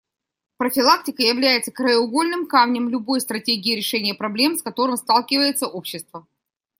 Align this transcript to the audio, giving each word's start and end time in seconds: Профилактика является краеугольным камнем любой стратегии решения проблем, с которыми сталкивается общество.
Профилактика 0.57 1.21
является 1.21 1.71
краеугольным 1.71 2.47
камнем 2.47 2.89
любой 2.89 3.21
стратегии 3.21 3.75
решения 3.75 4.15
проблем, 4.15 4.57
с 4.57 4.63
которыми 4.63 4.95
сталкивается 4.95 5.67
общество. 5.67 6.25